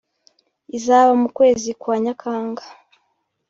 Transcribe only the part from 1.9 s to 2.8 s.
Nyakanga